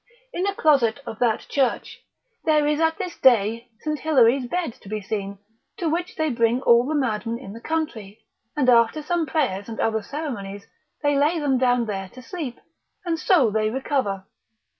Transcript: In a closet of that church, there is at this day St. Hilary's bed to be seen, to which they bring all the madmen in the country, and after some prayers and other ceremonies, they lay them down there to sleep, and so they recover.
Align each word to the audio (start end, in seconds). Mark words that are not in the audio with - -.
In 0.33 0.47
a 0.47 0.55
closet 0.55 0.99
of 1.05 1.19
that 1.19 1.41
church, 1.47 1.99
there 2.45 2.65
is 2.65 2.79
at 2.81 2.97
this 2.97 3.17
day 3.19 3.69
St. 3.81 3.99
Hilary's 3.99 4.47
bed 4.47 4.73
to 4.81 4.89
be 4.89 4.99
seen, 4.99 5.37
to 5.77 5.87
which 5.91 6.15
they 6.15 6.31
bring 6.31 6.59
all 6.63 6.87
the 6.87 6.95
madmen 6.95 7.37
in 7.37 7.53
the 7.53 7.61
country, 7.61 8.25
and 8.57 8.67
after 8.67 9.03
some 9.03 9.27
prayers 9.27 9.69
and 9.69 9.79
other 9.79 10.01
ceremonies, 10.01 10.65
they 11.03 11.15
lay 11.15 11.37
them 11.37 11.59
down 11.59 11.85
there 11.85 12.09
to 12.15 12.21
sleep, 12.23 12.59
and 13.05 13.19
so 13.19 13.51
they 13.51 13.69
recover. 13.69 14.25